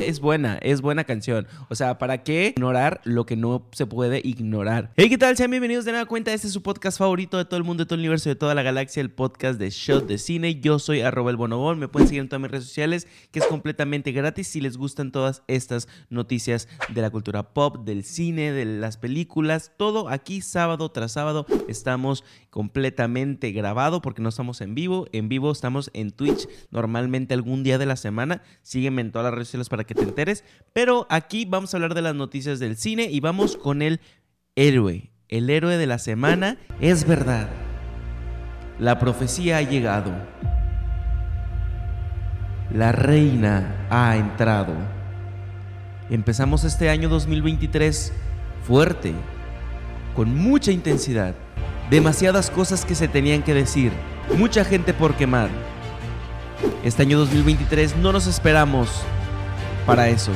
[0.00, 1.48] Es buena, es buena canción.
[1.68, 4.92] O sea, ¿para qué ignorar lo que no se puede ignorar?
[4.96, 5.36] Hey, ¿qué tal?
[5.36, 6.32] Sean bienvenidos de nueva cuenta.
[6.32, 8.54] Este es su podcast favorito de todo el mundo, de todo el universo, de toda
[8.54, 10.60] la galaxia, el podcast de Shot de Cine.
[10.60, 11.80] Yo soy arroba el bonobón.
[11.80, 15.10] Me pueden seguir en todas mis redes sociales, que es completamente gratis si les gustan
[15.10, 19.72] todas estas noticias de la cultura pop, del cine, de las películas.
[19.76, 25.08] Todo aquí sábado tras sábado estamos completamente grabado porque no estamos en vivo.
[25.10, 28.11] En vivo estamos en Twitch normalmente algún día de la semana.
[28.62, 30.44] Sígueme en todas las redes sociales para que te enteres.
[30.72, 34.00] Pero aquí vamos a hablar de las noticias del cine y vamos con el
[34.54, 35.10] héroe.
[35.28, 37.48] El héroe de la semana es verdad.
[38.78, 40.12] La profecía ha llegado.
[42.74, 44.74] La reina ha entrado.
[46.10, 48.12] Empezamos este año 2023
[48.66, 49.12] fuerte,
[50.14, 51.34] con mucha intensidad.
[51.90, 53.92] Demasiadas cosas que se tenían que decir.
[54.36, 55.50] Mucha gente por quemar.
[56.84, 58.88] Este año 2023 no nos esperamos
[59.86, 60.32] para eso.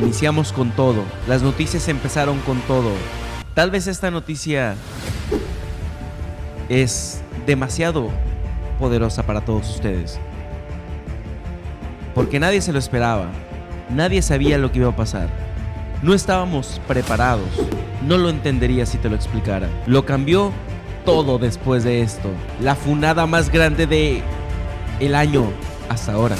[0.00, 1.04] Iniciamos con todo.
[1.28, 2.90] Las noticias empezaron con todo.
[3.54, 4.74] Tal vez esta noticia
[6.68, 8.10] es demasiado
[8.78, 10.18] poderosa para todos ustedes.
[12.14, 13.28] Porque nadie se lo esperaba.
[13.90, 15.28] Nadie sabía lo que iba a pasar.
[16.02, 17.48] No estábamos preparados.
[18.06, 19.68] No lo entendería si te lo explicara.
[19.86, 20.52] Lo cambió
[21.04, 22.30] todo después de esto.
[22.60, 24.22] La funada más grande de
[25.00, 25.50] el año
[25.88, 26.36] hasta ahora.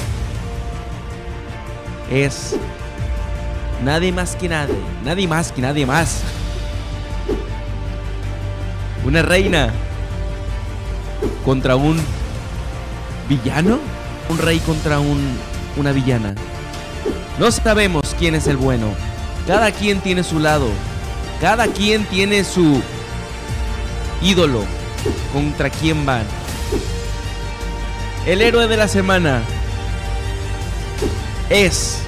[2.09, 2.55] Es
[3.83, 6.21] nadie más que nadie, nadie más que nadie más.
[9.05, 9.71] Una reina
[11.43, 11.99] contra un
[13.29, 13.79] villano,
[14.29, 15.37] un rey contra un
[15.77, 16.33] una villana.
[17.37, 18.87] No sabemos quién es el bueno.
[19.45, 20.67] Cada quien tiene su lado.
[21.41, 22.81] Cada quien tiene su
[24.21, 24.63] ídolo.
[25.33, 26.23] ¿Contra quién van?
[28.25, 29.43] El héroe de la semana
[31.51, 32.01] es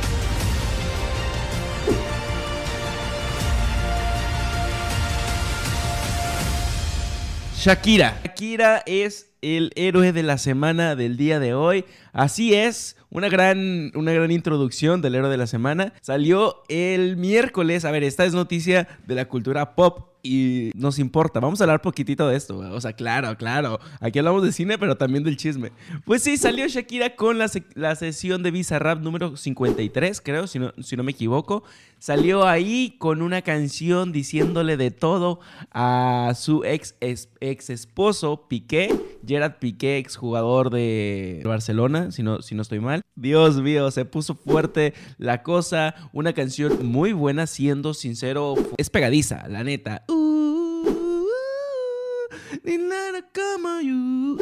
[7.55, 8.19] Shakira.
[8.23, 11.85] Shakira es el héroe de la semana del día de hoy.
[12.17, 15.93] Así es, una gran, una gran introducción del héroe de la semana.
[16.01, 17.85] Salió el miércoles.
[17.85, 21.39] A ver, esta es noticia de la cultura pop y nos importa.
[21.39, 22.57] Vamos a hablar poquitito de esto.
[22.57, 23.79] O sea, claro, claro.
[23.99, 25.71] Aquí hablamos de cine, pero también del chisme.
[26.05, 30.59] Pues sí, salió Shakira con la, la sesión de Visa Rap número 53, creo, si
[30.59, 31.63] no, si no me equivoco.
[31.99, 35.39] Salió ahí con una canción diciéndole de todo
[35.71, 38.93] a su ex, ex, esposo, Piqué,
[39.25, 43.01] Gerard Piqué, ex jugador de Barcelona, si no, si no estoy mal.
[43.15, 45.95] Dios mío, se puso fuerte la cosa.
[46.13, 48.55] Una canción muy buena, siendo sincero.
[48.77, 50.03] Es pegadiza, la neta.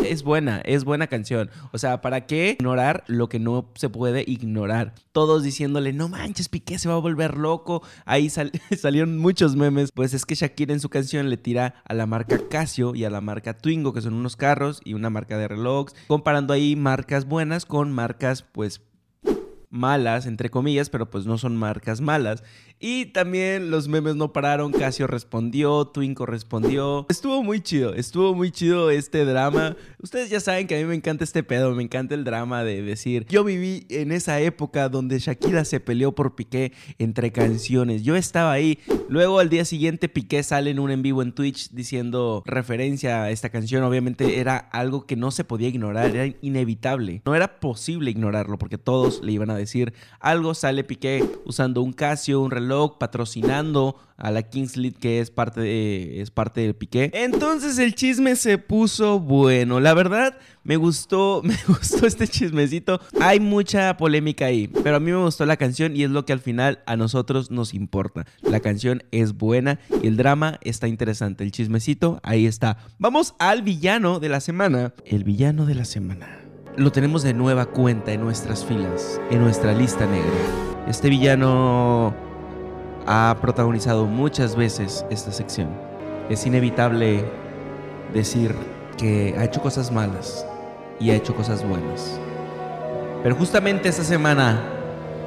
[0.04, 1.52] Es buena, es buena canción.
[1.72, 4.96] O sea, ¿para qué ignorar lo que no se puede ignorar?
[5.12, 7.84] Todos diciéndole, no manches, Piqué se va a volver loco.
[8.06, 8.30] Ahí
[8.78, 9.92] salieron muchos memes.
[9.92, 13.10] Pues es que Shakira en su canción le tira a la marca Casio y a
[13.10, 17.26] la marca Twingo, que son unos carros y una marca de relojes, comparando ahí marcas
[17.26, 18.82] buenas con marcas, pues
[19.76, 22.44] malas, entre comillas, pero pues no son marcas malas.
[22.80, 27.06] Y también los memes no pararon, Casio respondió, Twinko respondió.
[27.10, 29.78] Estuvo muy chido, estuvo muy chido este drama.
[30.02, 32.82] Ustedes ya saben que a mí me encanta este pedo, me encanta el drama de
[32.82, 38.04] decir, yo viví en esa época donde Shakira se peleó por Piqué entre canciones.
[38.04, 38.80] Yo estaba ahí.
[39.08, 43.32] Luego al día siguiente Piqué sale en un en vivo en Twitch diciendo referencia a
[43.32, 43.84] esta canción.
[43.84, 47.22] Obviamente era algo que no se podía ignorar, era inevitable.
[47.26, 49.65] No era posible ignorarlo porque todos le iban a decir
[50.20, 50.54] algo.
[50.54, 56.22] Sale Piqué usando un Casio, un reloj patrocinando a la Kings que es parte, de,
[56.22, 57.12] es parte del Piqué.
[57.14, 59.80] Entonces el chisme se puso bueno.
[59.80, 63.00] La verdad, me gustó, me gustó este chismecito.
[63.20, 66.34] Hay mucha polémica ahí, pero a mí me gustó la canción y es lo que
[66.34, 68.26] al final a nosotros nos importa.
[68.42, 71.44] La canción es buena y el drama está interesante.
[71.44, 72.78] El chismecito, ahí está.
[72.98, 74.94] Vamos al villano de la semana.
[75.06, 76.45] El villano de la semana.
[76.78, 80.30] Lo tenemos de nueva cuenta en nuestras filas, en nuestra lista negra.
[80.90, 82.14] Este villano
[83.08, 85.70] ha protagonizado muchas veces esta sección.
[86.30, 87.24] Es inevitable
[88.14, 88.54] decir
[88.98, 90.46] que ha hecho cosas malas
[91.00, 92.20] y ha hecho cosas buenas.
[93.24, 94.62] Pero justamente esta semana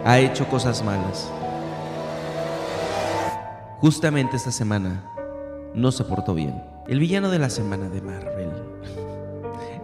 [0.04, 1.32] ha hecho cosas malas.
[3.80, 5.02] Justamente esta semana
[5.72, 6.62] no se portó bien.
[6.88, 8.50] El villano de la semana de Marvel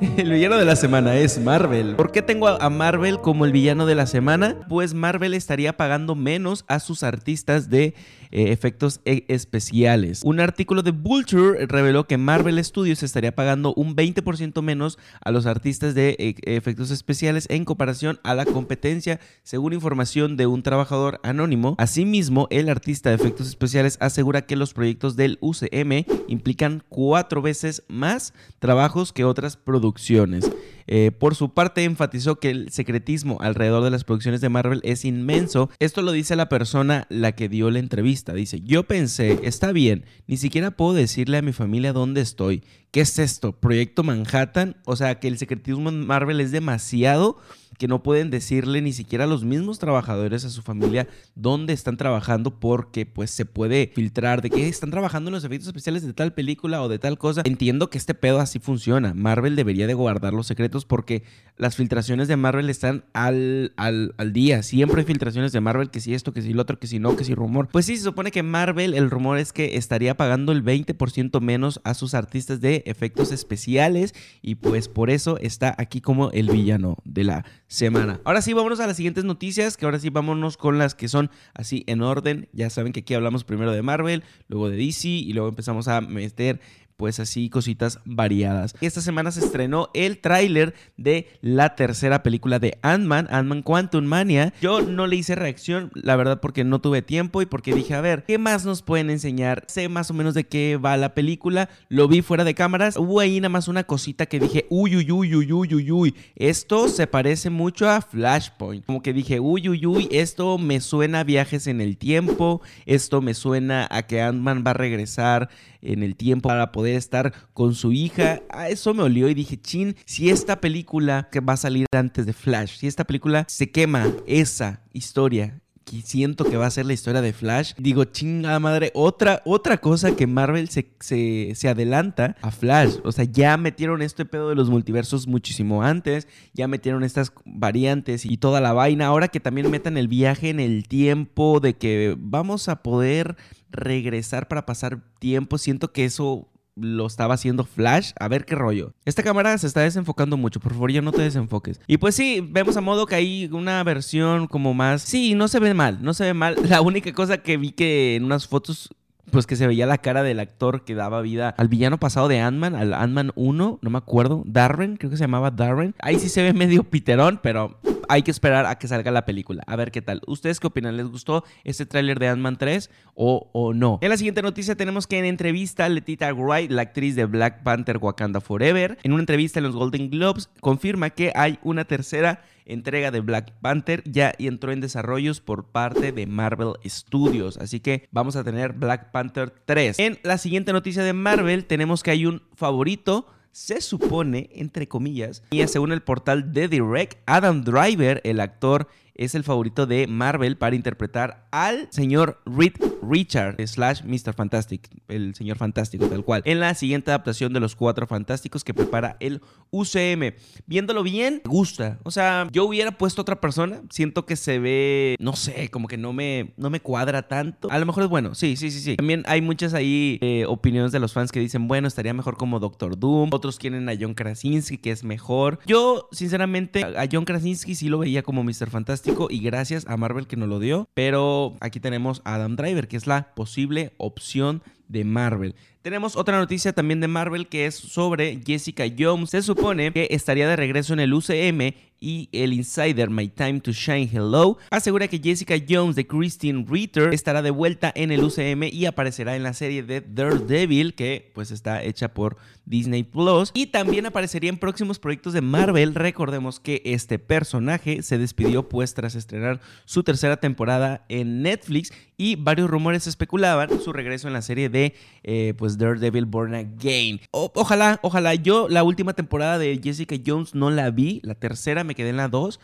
[0.17, 1.97] El villano de la semana es Marvel.
[1.97, 4.57] ¿Por qué tengo a Marvel como el villano de la semana?
[4.69, 7.95] Pues Marvel estaría pagando menos a sus artistas de
[8.35, 10.21] eh, efectos e especiales.
[10.25, 15.47] Un artículo de Vulture reveló que Marvel Studios estaría pagando un 20% menos a los
[15.47, 21.21] artistas de e, efectos especiales en comparación a la competencia, según información de un trabajador
[21.23, 21.77] anónimo.
[21.79, 27.85] Asimismo, el artista de efectos especiales asegura que los proyectos del UCM implican cuatro veces
[27.87, 30.51] más trabajos que otras producciones.
[30.87, 35.05] Eh, por su parte, enfatizó que el secretismo alrededor de las producciones de Marvel es
[35.05, 35.71] inmenso.
[35.79, 38.35] Esto lo dice la persona la que dio la entrevista.
[38.35, 42.63] Dice, yo pensé, está bien, ni siquiera puedo decirle a mi familia dónde estoy.
[42.91, 43.53] ¿Qué es esto?
[43.53, 44.77] ¿Proyecto Manhattan?
[44.85, 47.39] O sea, que el secretismo en Marvel es demasiado
[47.79, 51.97] que no pueden decirle ni siquiera a los mismos trabajadores, a su familia, dónde están
[51.97, 56.13] trabajando porque pues se puede filtrar de que están trabajando en los efectos especiales de
[56.13, 57.43] tal película o de tal cosa.
[57.45, 59.15] Entiendo que este pedo así funciona.
[59.15, 61.23] Marvel debería de guardar los secretos porque
[61.57, 64.63] las filtraciones de Marvel están al, al, al día.
[64.63, 67.17] Siempre hay filtraciones de Marvel, que si esto, que si lo otro, que si no,
[67.17, 67.69] que si rumor.
[67.71, 71.81] Pues sí, se supone que Marvel, el rumor es que estaría pagando el 20% menos
[71.85, 76.97] a sus artistas de efectos especiales y pues por eso está aquí como el villano
[77.05, 77.45] de la
[77.75, 78.21] semana.
[78.25, 81.31] Ahora sí, vámonos a las siguientes noticias, que ahora sí vámonos con las que son
[81.55, 82.49] así en orden.
[82.53, 86.01] Ya saben que aquí hablamos primero de Marvel, luego de DC y luego empezamos a
[86.01, 86.61] meter
[86.97, 88.75] pues así cositas variadas.
[88.81, 94.53] Esta semana se estrenó el tráiler de la tercera película de Ant-Man, Ant-Man Quantum Mania.
[94.61, 98.01] Yo no le hice reacción, la verdad, porque no tuve tiempo y porque dije, a
[98.01, 99.65] ver, ¿qué más nos pueden enseñar?
[99.67, 103.21] Sé más o menos de qué va la película, lo vi fuera de cámaras, hubo
[103.21, 106.89] ahí nada más una cosita que dije, uy, uy, uy, uy, uy, uy, uy, esto
[106.89, 108.85] se parece mucho a Flashpoint.
[108.85, 113.21] Como que dije, uy, uy, uy, esto me suena a viajes en el tiempo, esto
[113.21, 115.49] me suena a que Ant-Man va a regresar
[115.83, 118.43] en el tiempo para poder estar con su hija.
[118.51, 122.27] A eso me olió y dije, chin, si esta película que va a salir antes
[122.27, 126.87] de Flash, si esta película se quema esa historia que siento que va a ser
[126.87, 127.73] la historia de Flash.
[127.77, 132.97] Digo, chinga madre, otra, otra cosa que Marvel se, se, se, adelanta a Flash.
[133.05, 138.25] O sea, ya metieron este pedo de los multiversos muchísimo antes, ya metieron estas variantes
[138.25, 139.07] y toda la vaina.
[139.07, 143.37] Ahora que también metan el viaje en el tiempo de que vamos a poder
[143.71, 145.59] regresar para pasar tiempo.
[145.59, 148.13] Siento que eso lo estaba haciendo Flash.
[148.19, 148.95] A ver qué rollo.
[149.05, 150.61] Esta cámara se está desenfocando mucho.
[150.61, 151.81] Por favor, ya no te desenfoques.
[151.87, 155.03] Y pues sí, vemos a modo que hay una versión como más.
[155.03, 156.03] Sí, no se ve mal.
[156.03, 156.57] No se ve mal.
[156.69, 158.95] La única cosa que vi que en unas fotos
[159.31, 162.41] pues que se veía la cara del actor que daba vida al villano pasado de
[162.41, 165.95] Ant-Man, al Ant-Man 1, no me acuerdo, Darren, creo que se llamaba Darren.
[165.99, 169.63] Ahí sí se ve medio piterón, pero hay que esperar a que salga la película.
[169.67, 170.21] A ver qué tal.
[170.27, 170.97] ¿Ustedes qué opinan?
[170.97, 173.99] ¿Les gustó este tráiler de Ant-Man 3 o, o, no?
[174.03, 177.99] En la siguiente noticia tenemos que en entrevista Letita Wright, la actriz de Black Panther
[177.99, 183.11] Wakanda Forever, en una entrevista en los Golden Globes, confirma que hay una tercera entrega
[183.11, 187.59] de Black Panther ya entró en desarrollos por parte de Marvel Studios.
[187.59, 189.99] Así que vamos a tener Black Panther 3.
[189.99, 195.45] En la siguiente noticia de Marvel tenemos que hay un favorito se supone, entre comillas,
[195.53, 200.57] y según el portal de Direct, Adam Driver, el actor es el favorito de Marvel
[200.57, 202.73] para interpretar al señor Reed
[203.09, 204.35] Richard slash Mr.
[204.35, 208.75] Fantastic, el señor fantástico tal cual, en la siguiente adaptación de los Cuatro Fantásticos que
[208.75, 209.41] prepara el
[209.71, 210.35] UCM.
[210.67, 211.99] Viéndolo bien, me gusta.
[212.03, 215.97] O sea, yo hubiera puesto otra persona, siento que se ve, no sé, como que
[215.97, 217.71] no me, no me cuadra tanto.
[217.71, 218.97] A lo mejor es bueno, sí, sí, sí, sí.
[218.97, 222.59] También hay muchas ahí eh, opiniones de los fans que dicen, bueno, estaría mejor como
[222.59, 223.31] Doctor Doom.
[223.33, 225.59] Otros quieren a John Krasinski, que es mejor.
[225.67, 228.71] Yo, sinceramente, a John Krasinski sí lo veía como Mr.
[228.71, 230.89] Fantastic y gracias a Marvel que nos lo dio.
[230.95, 235.55] Pero aquí tenemos a Adam Driver, que es la posible opción de Marvel.
[235.85, 239.29] Tenemos otra noticia también de Marvel que es sobre Jessica Jones.
[239.29, 241.75] Se supone que estaría de regreso en el UCM
[242.05, 247.15] y el insider My Time to Shine Hello asegura que Jessica Jones de Christine Ritter
[247.15, 251.51] estará de vuelta en el UCM y aparecerá en la serie de Daredevil que pues
[251.51, 252.37] está hecha por
[252.67, 255.95] Disney Plus y también aparecería en próximos proyectos de Marvel.
[255.95, 262.37] Recordemos que este personaje se despidió pues tras estrenar su tercera temporada en Netflix y
[262.37, 267.21] varios rumores especulaban su regreso en la serie de eh, pues Daredevil Born Again.
[267.31, 268.35] ojalá, ojalá.
[268.35, 272.17] Yo la última temporada de Jessica Jones no la vi, la tercera me quedé en
[272.17, 272.61] la 2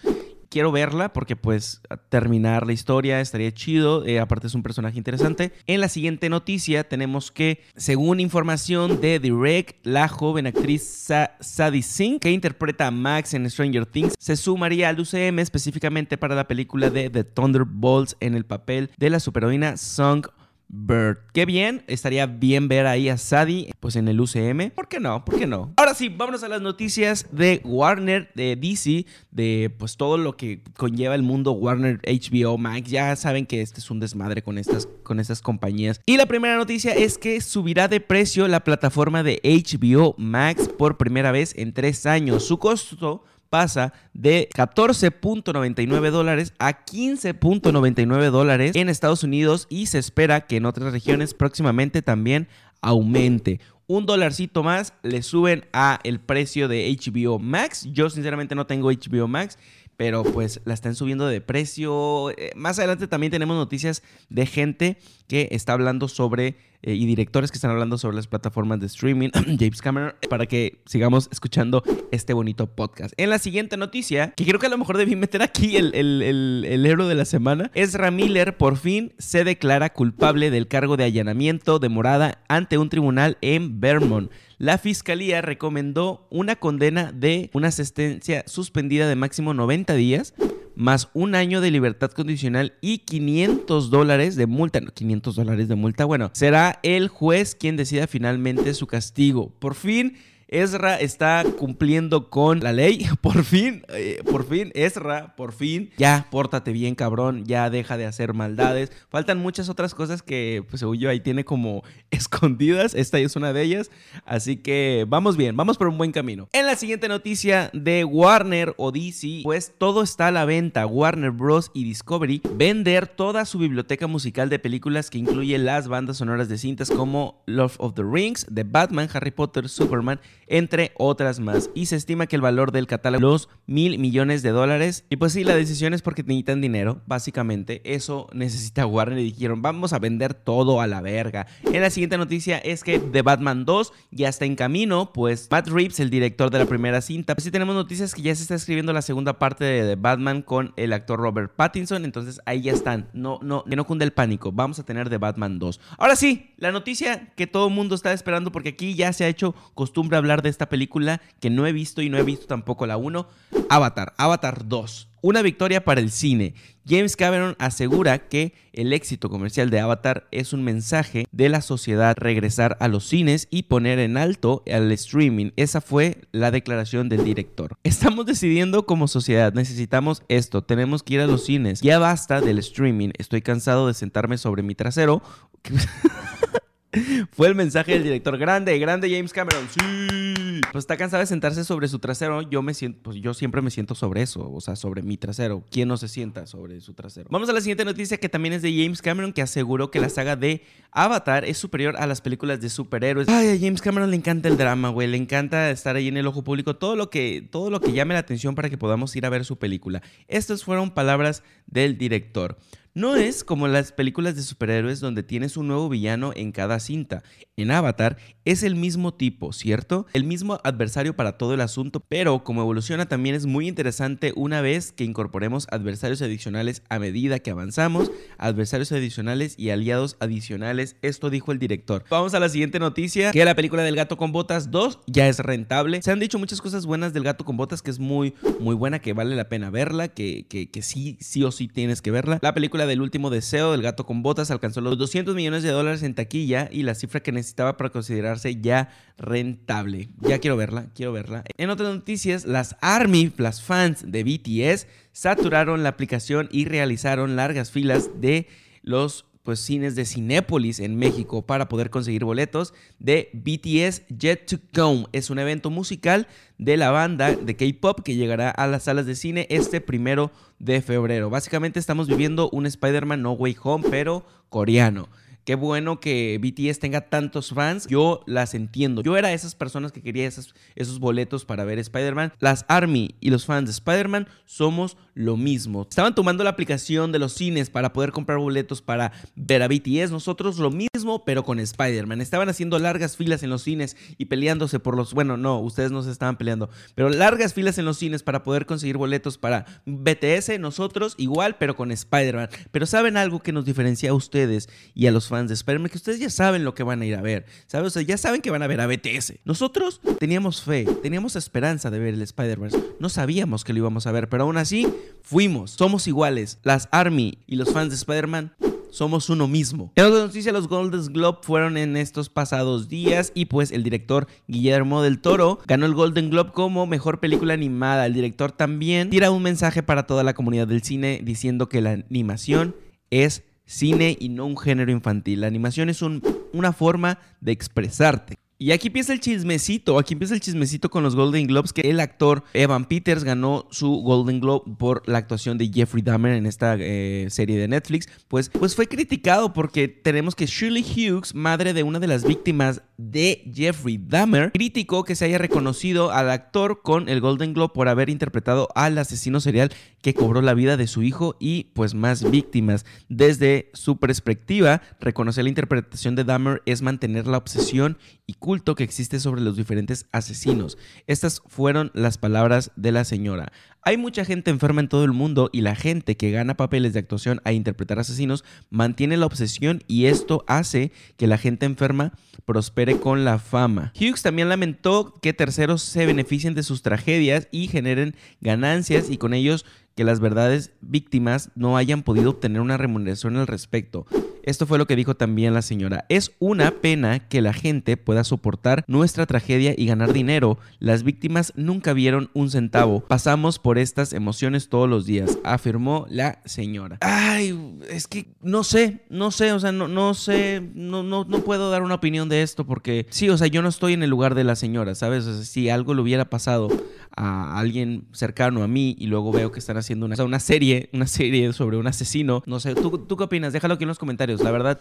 [0.50, 5.52] quiero verla porque pues terminar la historia estaría chido, eh, aparte es un personaje interesante.
[5.66, 11.08] En la siguiente noticia tenemos que, según información de Direct, la joven actriz
[11.40, 16.34] Sadie Singh, que interpreta a Max en Stranger Things, se sumaría al UCM específicamente para
[16.34, 20.26] la película de The Thunderbolts en el papel de la superheroína Song
[20.72, 21.18] Bird.
[21.32, 24.70] Qué bien, estaría bien ver ahí a Sadie pues en el UCM.
[24.70, 25.24] ¿Por qué no?
[25.24, 25.72] ¿Por qué no?
[25.76, 30.62] Ahora sí, vámonos a las noticias de Warner, de DC, de pues todo lo que
[30.76, 32.88] conlleva el mundo Warner, HBO, Max.
[32.88, 36.00] Ya saben que este es un desmadre con estas, con estas compañías.
[36.06, 40.96] Y la primera noticia es que subirá de precio la plataforma de HBO Max por
[40.96, 42.44] primera vez en tres años.
[42.44, 50.47] Su costo pasa de 14.99 dólares a 15.99 dólares en Estados Unidos y se espera
[50.47, 52.49] que en otras regiones próximamente también
[52.80, 53.61] aumente.
[53.87, 57.88] Un dolarcito más le suben a el precio de HBO Max.
[57.90, 59.59] Yo sinceramente no tengo HBO Max
[60.00, 62.30] pero pues la están subiendo de precio.
[62.30, 64.97] Eh, más adelante también tenemos noticias de gente
[65.28, 69.28] que está hablando sobre eh, y directores que están hablando sobre las plataformas de streaming,
[69.59, 73.12] James Cameron, para que sigamos escuchando este bonito podcast.
[73.19, 76.87] En la siguiente noticia, que creo que a lo mejor debí meter aquí el, el,
[76.87, 81.78] héroe de la semana, Ezra Miller por fin se declara culpable del cargo de allanamiento
[81.78, 88.44] de morada ante un tribunal en Vermont la fiscalía recomendó una condena de una asistencia
[88.46, 90.34] suspendida de máximo 90 días
[90.74, 94.82] más un año de libertad condicional y 500 dólares de multa.
[94.82, 96.04] No, 500 dólares de multa.
[96.04, 99.50] Bueno, será el juez quien decida finalmente su castigo.
[99.60, 100.18] Por fin
[100.50, 103.07] Ezra está cumpliendo con la ley.
[103.21, 105.90] Por fin, eh, por fin, Ezra, por fin.
[105.97, 107.45] Ya, pórtate bien, cabrón.
[107.45, 108.90] Ya deja de hacer maldades.
[109.09, 112.95] Faltan muchas otras cosas que, pues, según yo, ahí tiene como escondidas.
[112.95, 113.90] Esta es una de ellas.
[114.25, 116.49] Así que vamos bien, vamos por un buen camino.
[116.52, 120.87] En la siguiente noticia de Warner o DC, pues todo está a la venta.
[120.87, 121.71] Warner Bros.
[121.75, 126.59] y Discovery vender toda su biblioteca musical de películas que incluye las bandas sonoras de
[126.59, 131.71] cintas como Love of the Rings, The Batman, Harry Potter, Superman entre otras más.
[131.75, 135.04] Y se estima que el valor del catálogo los mil millones de dólares.
[135.11, 137.83] Y pues sí, la decisión es porque necesitan dinero, básicamente.
[137.85, 141.47] Eso necesita Warner y dijeron, vamos a vender todo a la verga.
[141.64, 145.69] En la siguiente noticia es que The Batman 2 ya está en camino, pues Matt
[145.69, 147.35] Reeves, el director de la primera cinta.
[147.35, 150.42] Pues sí tenemos noticias que ya se está escribiendo la segunda parte de The Batman
[150.42, 153.09] con el actor Robert Pattinson, entonces ahí ya están.
[153.12, 154.50] No, no, que no cunde el pánico.
[154.50, 155.80] Vamos a tener The Batman 2.
[155.99, 159.28] Ahora sí, la noticia que todo el mundo está esperando porque aquí ya se ha
[159.28, 162.97] hecho costumbre de esta película que no he visto y no he visto tampoco la
[162.97, 163.28] 1,
[163.68, 165.09] Avatar, Avatar 2.
[165.23, 166.54] Una victoria para el cine.
[166.88, 172.16] James Cameron asegura que el éxito comercial de Avatar es un mensaje de la sociedad
[172.18, 175.50] regresar a los cines y poner en alto al streaming.
[175.56, 177.76] Esa fue la declaración del director.
[177.85, 181.82] Estamos decidiendo como sociedad, necesitamos esto, tenemos que ir a los cines.
[181.82, 185.23] Ya basta del streaming, estoy cansado de sentarme sobre mi trasero.
[187.32, 188.37] Fue el mensaje del director.
[188.38, 189.66] Grande, grande James Cameron.
[189.70, 190.61] Sí.
[190.73, 192.42] Pues está cansado de sentarse sobre su trasero.
[192.42, 195.64] Yo me siento, pues yo siempre me siento sobre eso, o sea, sobre mi trasero.
[195.70, 197.28] ¿Quién no se sienta sobre su trasero?
[197.30, 200.09] Vamos a la siguiente noticia que también es de James Cameron, que aseguró que la
[200.09, 203.28] saga de Avatar es superior a las películas de superhéroes.
[203.28, 205.09] Ay, a James Cameron le encanta el drama, güey.
[205.09, 206.76] Le encanta estar ahí en el ojo público.
[206.76, 209.44] Todo lo que, todo lo que llame la atención para que podamos ir a ver
[209.44, 210.02] su película.
[210.28, 212.59] Estas fueron palabras del director.
[212.92, 217.23] No es como las películas de superhéroes donde tienes un nuevo villano en cada cinta.
[217.56, 220.06] En Avatar es el mismo tipo, ¿cierto?
[220.12, 224.61] El mismo adversario para todo el asunto, pero como evoluciona también es muy interesante una
[224.61, 231.30] vez que incorporemos adversarios adicionales a medida que avanzamos, adversarios adicionales y aliados adicionales, esto
[231.30, 232.04] dijo el director.
[232.11, 235.38] Vamos a la siguiente noticia, que la película del gato con botas 2 ya es
[235.38, 236.02] rentable.
[236.02, 238.99] Se han dicho muchas cosas buenas del gato con botas, que es muy, muy buena,
[238.99, 242.40] que vale la pena verla, que, que, que sí, sí o sí tienes que verla.
[242.42, 246.02] La película del último deseo del gato con botas alcanzó los 200 millones de dólares
[246.02, 250.08] en taquilla y la cifra que necesitaba para considerarse ya rentable.
[250.20, 251.44] Ya quiero verla, quiero verla.
[251.56, 257.70] En otras noticias, las ARMY, las fans de BTS, saturaron la aplicación y realizaron largas
[257.70, 258.49] filas de
[258.82, 264.59] los pues cines de Cinépolis en México para poder conseguir boletos de BTS Jet to
[264.75, 265.06] Come.
[265.12, 266.28] Es un evento musical
[266.59, 270.82] de la banda de K-pop que llegará a las salas de cine este primero de
[270.82, 271.30] febrero.
[271.30, 275.09] Básicamente estamos viviendo un Spider-Man No Way Home, pero coreano.
[275.50, 277.88] Qué bueno que BTS tenga tantos fans.
[277.88, 279.02] Yo las entiendo.
[279.02, 282.35] Yo era esas personas que quería esos boletos para ver Spider-Man.
[282.38, 285.88] Las ARMY y los fans de Spider-Man somos lo mismo.
[285.90, 290.12] Estaban tomando la aplicación de los cines para poder comprar boletos para ver a BTS.
[290.12, 292.21] Nosotros lo mismo, pero con Spider-Man.
[292.21, 295.14] Estaban haciendo largas filas en los cines y peleándose por los...
[295.14, 296.71] Bueno, no, ustedes no se estaban peleando.
[296.95, 300.61] Pero largas filas en los cines para poder conseguir boletos para BTS.
[300.61, 302.50] Nosotros igual, pero con Spider-Man.
[302.71, 305.99] Pero ¿saben algo que nos diferencia a ustedes y a los fans de Spider-Man, que
[305.99, 307.97] ustedes ya saben lo que van a ir a ver, ¿sabes?
[307.97, 309.35] O ya saben que van a ver a BTS.
[309.44, 312.78] Nosotros teníamos fe, teníamos esperanza de ver el Spider-Verse.
[312.99, 314.87] No sabíamos que lo íbamos a ver, pero aún así
[315.23, 315.73] fuimos.
[315.73, 316.59] Somos iguales.
[316.62, 318.52] Las Army y los fans de Spider-Man
[318.90, 319.92] somos uno mismo.
[319.94, 324.26] En otra noticia, los Golden Globe fueron en estos pasados días y pues el director
[324.49, 328.06] Guillermo del Toro ganó el Golden Globe como mejor película animada.
[328.06, 331.92] El director también tira un mensaje para toda la comunidad del cine diciendo que la
[331.92, 332.75] animación
[333.11, 335.42] es cine y no un género infantil.
[335.42, 338.34] La animación es una forma de expresarte.
[338.62, 341.98] Y aquí empieza el chismecito, aquí empieza el chismecito con los Golden Globes, que el
[341.98, 346.76] actor Evan Peters ganó su Golden Globe por la actuación de Jeffrey Dahmer en esta
[346.78, 351.84] eh, serie de Netflix, pues, pues fue criticado porque tenemos que Shirley Hughes, madre de
[351.84, 357.09] una de las víctimas de Jeffrey Dahmer, criticó que se haya reconocido al actor con
[357.09, 361.02] el Golden Globe por haber interpretado al asesino serial que cobró la vida de su
[361.02, 362.85] hijo y pues más víctimas.
[363.09, 368.85] Desde su perspectiva, reconocer la interpretación de Dahmer es mantener la obsesión y culto que
[368.85, 370.76] existe sobre los diferentes asesinos.
[371.07, 373.52] Estas fueron las palabras de la señora.
[373.83, 376.99] Hay mucha gente enferma en todo el mundo y la gente que gana papeles de
[376.99, 382.12] actuación a interpretar asesinos mantiene la obsesión y esto hace que la gente enferma
[382.45, 383.92] prospere con la fama.
[383.94, 389.35] Hughes también lamentó que terceros se beneficien de sus tragedias y generen ganancias y con
[389.35, 389.64] ellos
[390.00, 394.07] que las verdades víctimas no hayan podido obtener una remuneración al respecto.
[394.42, 396.07] Esto fue lo que dijo también la señora.
[396.09, 400.59] Es una pena que la gente pueda soportar nuestra tragedia y ganar dinero.
[400.78, 403.00] Las víctimas nunca vieron un centavo.
[403.00, 406.97] Pasamos por estas emociones todos los días, afirmó la señora.
[407.02, 411.40] Ay, es que no sé, no sé, o sea, no, no sé, no, no, no
[411.40, 414.09] puedo dar una opinión de esto porque sí, o sea, yo no estoy en el
[414.09, 415.26] lugar de la señora, ¿sabes?
[415.47, 416.69] Si algo le hubiera pasado
[417.16, 421.06] a alguien cercano a mí y luego veo que están haciendo una, una serie, una
[421.06, 423.52] serie sobre un asesino, no sé, ¿tú, ¿tú qué opinas?
[423.52, 424.42] Déjalo aquí en los comentarios.
[424.42, 424.78] La verdad,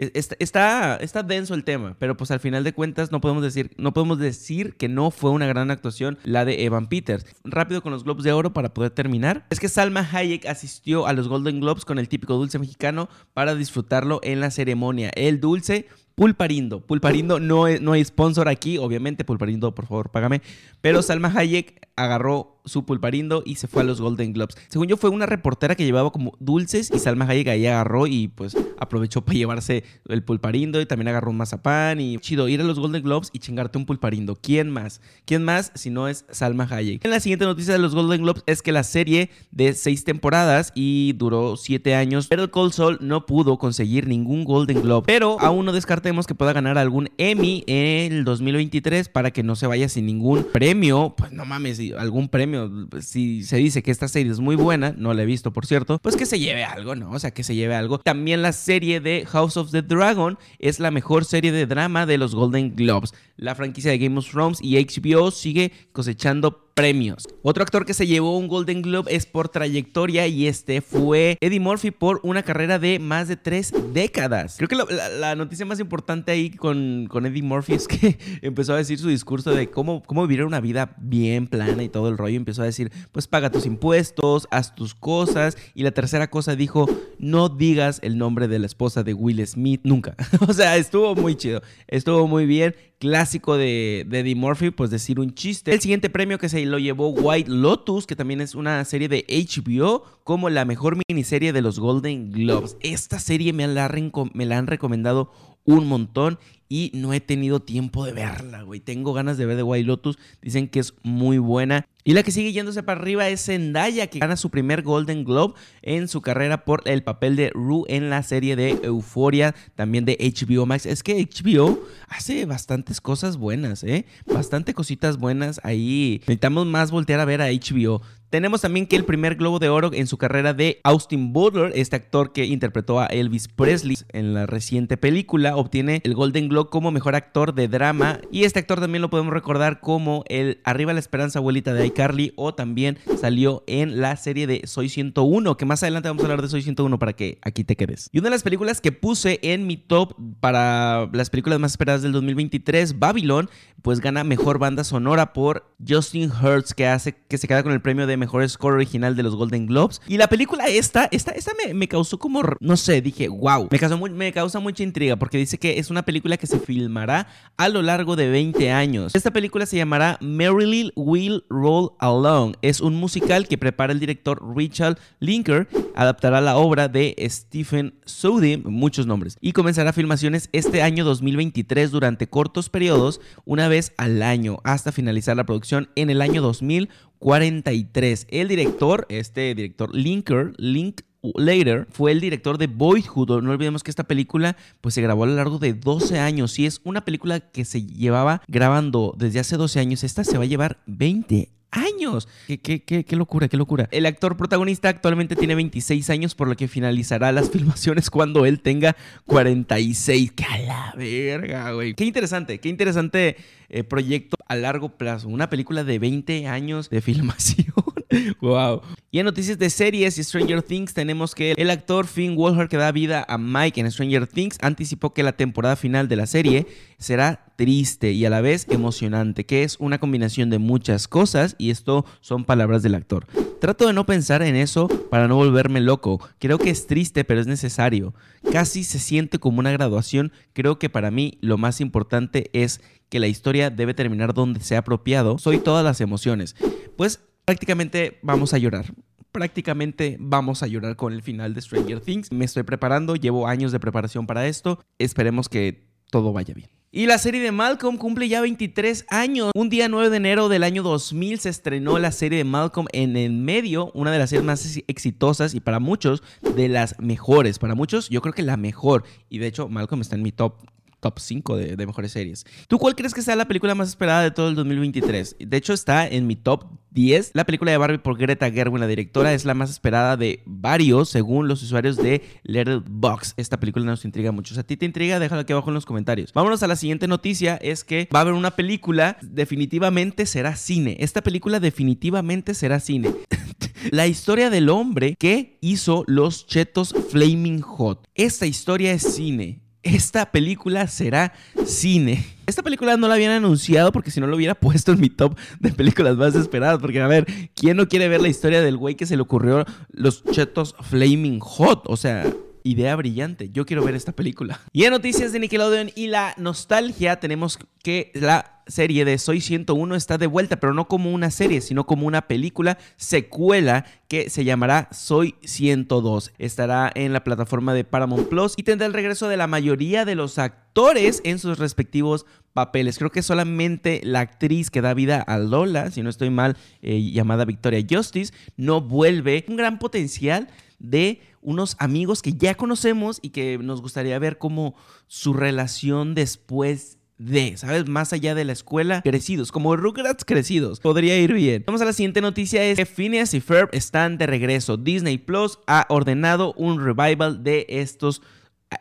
[0.00, 3.92] Está, está, denso el tema, pero pues al final de cuentas no podemos, decir, no
[3.92, 7.26] podemos decir que no fue una gran actuación la de Evan Peters.
[7.44, 9.46] Rápido con los Globes de Oro para poder terminar.
[9.50, 13.54] Es que Salma Hayek asistió a los Golden Globes con el típico dulce mexicano para
[13.54, 15.10] disfrutarlo en la ceremonia.
[15.14, 16.80] El dulce Pulparindo.
[16.80, 19.24] Pulparindo no, no hay sponsor aquí, obviamente.
[19.24, 20.42] Pulparindo, por favor, págame.
[20.80, 24.56] Pero Salma Hayek agarró su pulparindo y se fue a los Golden Globes.
[24.68, 28.28] Según yo, fue una reportera que llevaba como dulces y Salma Hayek ahí agarró y
[28.28, 32.64] pues aprovechó para llevarse el pulparindo y también agarró un mazapán y chido, ir a
[32.64, 34.36] los Golden Globes y chingarte un pulparindo.
[34.36, 35.00] ¿Quién más?
[35.24, 37.04] ¿Quién más si no es Salma Hayek?
[37.04, 40.72] En la siguiente noticia de los Golden Globes es que la serie de seis temporadas
[40.74, 45.04] y duró siete años, pero Cold Soul no pudo conseguir ningún Golden Globe.
[45.06, 49.56] Pero aún no descartemos que pueda ganar algún Emmy en el 2023 para que no
[49.56, 51.14] se vaya sin ningún premio.
[51.16, 55.14] Pues no mames, algún premio si se dice que esta serie es muy buena, no
[55.14, 57.10] la he visto por cierto, pues que se lleve algo, ¿no?
[57.10, 57.98] O sea, que se lleve algo.
[57.98, 62.18] También la serie de House of the Dragon es la mejor serie de drama de
[62.18, 63.12] los Golden Globes.
[63.36, 67.28] La franquicia de Game of Thrones y HBO sigue cosechando premios.
[67.42, 71.60] Otro actor que se llevó un Golden Globe es por trayectoria y este fue Eddie
[71.60, 74.56] Murphy por una carrera de más de tres décadas.
[74.56, 78.78] Creo que la, noticia más importante ahí con, con, Eddie Murphy es que empezó a
[78.78, 82.36] decir su discurso de cómo, cómo vivir una vida bien plana y todo el rollo.
[82.36, 85.58] Empezó a decir, pues paga tus impuestos, haz tus cosas.
[85.74, 86.88] Y la tercera cosa dijo,
[87.18, 90.16] no digas el nombre de la esposa de Will Smith nunca.
[90.48, 95.18] o sea, estuvo muy chido, estuvo muy bien clásico de, de, Eddie Murphy, pues decir
[95.18, 95.72] un chiste.
[95.72, 99.24] El siguiente premio que se lo llevó White Lotus, que también es una serie de
[99.28, 102.76] HBO, como la mejor miniserie de los Golden Globes.
[102.80, 105.32] Esta serie me la, han recomendado
[105.64, 108.80] un montón y no he tenido tiempo de verla, güey.
[108.80, 110.18] Tengo ganas de ver de White Lotus.
[110.40, 111.86] Dicen que es muy buena.
[112.02, 115.54] Y la que sigue yéndose para arriba es Zendaya, que gana su primer Golden Globe
[115.82, 120.16] en su carrera por el papel de Rue en la serie de Euphoria, también de
[120.18, 120.86] HBO Max.
[120.86, 124.06] Es que HBO hace bastantes cosas buenas, ¿eh?
[124.26, 126.18] Bastante cositas buenas ahí.
[126.20, 128.00] Necesitamos más voltear a ver a HBO.
[128.30, 131.96] Tenemos también que el primer Globo de Oro en su carrera de Austin Butler, este
[131.96, 136.92] actor que interpretó a Elvis Presley en la reciente película, obtiene el Golden Globe como
[136.92, 138.20] mejor actor de drama.
[138.30, 142.32] Y este actor también lo podemos recordar como el Arriba la Esperanza Abuelita de iCarly
[142.36, 146.42] o también salió en la serie de Soy 101, que más adelante vamos a hablar
[146.42, 148.08] de Soy 101 para que aquí te quedes.
[148.12, 152.02] Y una de las películas que puse en mi top para las películas más esperadas
[152.02, 153.50] del 2023, Babylon,
[153.82, 157.80] pues gana mejor banda sonora por Justin Hurts, que hace que se queda con el
[157.80, 160.00] premio de mejor score original de los Golden Globes.
[160.06, 163.98] Y la película esta, esta, esta me, causó como, no sé, dije, wow, me, causó
[163.98, 167.82] me causa mucha intriga porque dice que es una película que se filmará a lo
[167.82, 169.14] largo de 20 años.
[169.14, 172.54] Esta película se llamará Marilyn Will Roll Along.
[172.62, 178.56] Es un musical que prepara el director Richard Linker, adaptará la obra de Stephen Soudi,
[178.58, 184.58] muchos nombres, y comenzará filmaciones este año 2023 durante cortos periodos, una vez al año,
[184.64, 186.88] hasta finalizar la producción en el año 2000
[187.20, 188.26] 43.
[188.30, 193.42] El director, este director Linker, Link Later fue el director de Boyhood.
[193.42, 196.58] No olvidemos que esta película pues, se grabó a lo largo de 12 años.
[196.58, 200.02] Y es una película que se llevaba grabando desde hace 12 años.
[200.02, 202.28] Esta se va a llevar 20 años.
[202.46, 203.88] ¿Qué, qué, qué, qué, locura, qué locura.
[203.90, 208.60] El actor protagonista actualmente tiene 26 años, por lo que finalizará las filmaciones cuando él
[208.60, 210.32] tenga 46.
[210.32, 211.94] ¡Qué a la verga, güey!
[211.94, 213.36] Qué interesante, qué interesante
[213.68, 215.28] eh, proyecto a largo plazo.
[215.28, 217.66] Una película de 20 años de filmación.
[218.40, 218.82] wow.
[219.10, 222.76] Y en noticias de series y Stranger Things tenemos que el actor Finn Wolfhard que
[222.76, 226.66] da vida a Mike en Stranger Things anticipó que la temporada final de la serie
[226.98, 231.70] será triste y a la vez emocionante, que es una combinación de muchas cosas y
[231.70, 233.26] esto son palabras del actor.
[233.60, 236.20] Trato de no pensar en eso para no volverme loco.
[236.38, 238.14] Creo que es triste, pero es necesario.
[238.50, 240.32] Casi se siente como una graduación.
[240.54, 244.78] Creo que para mí lo más importante es que la historia debe terminar donde sea
[244.78, 245.36] apropiado.
[245.38, 246.56] Soy todas las emociones.
[246.96, 247.20] Pues
[247.50, 248.94] prácticamente vamos a llorar.
[249.32, 252.30] Prácticamente vamos a llorar con el final de Stranger Things.
[252.30, 254.78] Me estoy preparando, llevo años de preparación para esto.
[255.00, 255.82] Esperemos que
[256.12, 256.68] todo vaya bien.
[256.92, 259.50] Y la serie de Malcolm cumple ya 23 años.
[259.56, 263.16] Un día 9 de enero del año 2000 se estrenó la serie de Malcolm en
[263.16, 266.22] el medio, una de las series más exitosas y para muchos
[266.54, 267.58] de las mejores.
[267.58, 269.02] Para muchos yo creo que la mejor.
[269.28, 270.54] Y de hecho Malcolm está en mi top
[271.00, 272.44] top 5 de, mejores series.
[272.68, 275.36] ¿Tú cuál crees que sea la película más esperada de todo el 2023?
[275.40, 277.32] De hecho, está en mi top 10.
[277.34, 281.08] La película de Barbie por Greta Gerwig, la directora, es la más esperada de varios,
[281.08, 283.34] según los usuarios de Letterboxd.
[283.36, 284.54] Esta película nos intriga mucho.
[284.54, 286.32] Si a ti te intriga, déjalo aquí abajo en los comentarios.
[286.32, 290.96] Vámonos a la siguiente noticia, es que va a haber una película, definitivamente será cine.
[291.00, 293.14] Esta película definitivamente será cine.
[293.90, 298.06] la historia del hombre que hizo los chetos Flaming Hot.
[298.14, 301.32] Esta historia es cine esta película será
[301.64, 302.24] cine.
[302.46, 305.36] Esta película no la habían anunciado porque si no lo hubiera puesto en mi top
[305.58, 306.78] de películas más esperadas.
[306.80, 309.64] Porque a ver, ¿quién no quiere ver la historia del güey que se le ocurrió
[309.90, 311.84] los chetos Flaming Hot?
[311.86, 312.30] O sea,
[312.64, 313.50] idea brillante.
[313.50, 314.60] Yo quiero ver esta película.
[314.72, 319.94] Y en noticias de Nickelodeon y la nostalgia, tenemos que la serie de Soy 101
[319.94, 324.44] está de vuelta, pero no como una serie, sino como una película secuela que se
[324.44, 326.32] llamará Soy 102.
[326.38, 330.14] Estará en la plataforma de Paramount Plus y tendrá el regreso de la mayoría de
[330.14, 332.98] los actores en sus respectivos papeles.
[332.98, 337.10] Creo que solamente la actriz que da vida a Lola, si no estoy mal, eh,
[337.12, 339.44] llamada Victoria Justice, no vuelve.
[339.48, 340.48] Un gran potencial
[340.80, 344.74] de unos amigos que ya conocemos y que nos gustaría ver como
[345.06, 347.86] su relación después de, ¿sabes?
[347.86, 350.80] Más allá de la escuela, crecidos, como Rugrats crecidos.
[350.80, 351.62] Podría ir bien.
[351.66, 354.78] Vamos a la siguiente noticia, es que Phineas y Ferb están de regreso.
[354.78, 358.22] Disney Plus ha ordenado un revival de estos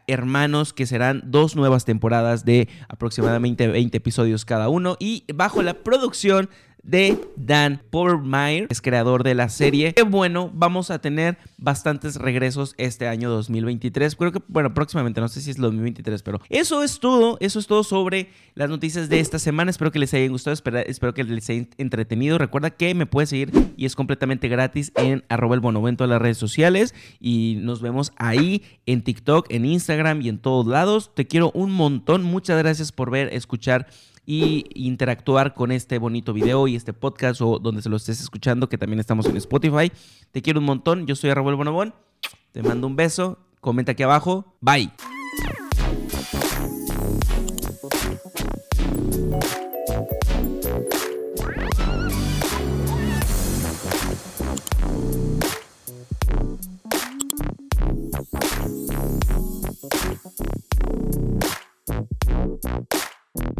[0.07, 5.73] hermanos que serán dos nuevas temporadas de aproximadamente 20 episodios cada uno y bajo la
[5.73, 6.49] producción
[6.89, 9.93] de Dan Powermeyer, es creador de la serie.
[9.93, 14.15] Qué bueno, vamos a tener bastantes regresos este año 2023.
[14.15, 17.37] Creo que, bueno, próximamente, no sé si es 2023, pero eso es todo.
[17.41, 19.69] Eso es todo sobre las noticias de esta semana.
[19.69, 22.37] Espero que les hayan gustado, espero, que les haya entretenido.
[22.37, 26.21] Recuerda que me puedes seguir y es completamente gratis en arroba el bonobento en las
[26.21, 26.95] redes sociales.
[27.19, 31.11] Y nos vemos ahí en TikTok, en Instagram y en todos lados.
[31.13, 32.23] Te quiero un montón.
[32.23, 33.87] Muchas gracias por ver, escuchar
[34.31, 38.69] y interactuar con este bonito video y este podcast o donde se lo estés escuchando,
[38.69, 39.91] que también estamos en Spotify.
[40.31, 41.07] Te quiero un montón.
[41.07, 41.95] Yo soy Raúl Bonobón.
[42.51, 43.39] Te mando un beso.
[43.59, 44.53] Comenta aquí abajo.
[44.61, 44.91] Bye.・
[63.41, 63.51] はい。